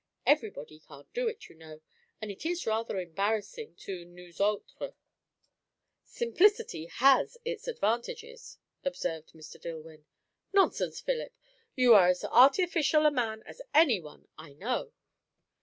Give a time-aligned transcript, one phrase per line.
[0.25, 1.79] Everybody can't do it, you know;
[2.19, 4.95] and it is rather embarrassing to nous autres."
[6.05, 9.61] "Simplicity has its advantages," observed Mr.
[9.61, 10.05] Dillwyn.
[10.53, 11.33] "Nonsense, Philip!
[11.75, 14.91] You are as artificial a man as any one I know."